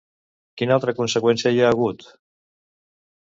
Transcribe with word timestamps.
Quina 0.61 0.73
altra 0.77 0.95
conseqüència 0.99 1.51
hi 1.57 1.61
ha 1.65 1.69
hagut? 1.75 2.07